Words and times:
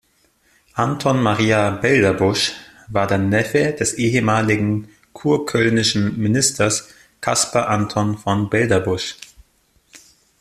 Anton 0.73 1.21
Maria 1.21 1.69
Belderbusch 1.79 2.53
war 2.87 3.05
der 3.05 3.19
Neffe 3.19 3.71
des 3.73 3.93
ehemaligen 3.99 4.89
kurkölnischen 5.13 6.17
Ministers 6.17 6.89
Caspar 7.21 7.67
Anton 7.69 8.17
von 8.17 8.49
Belderbusch. 8.49 9.15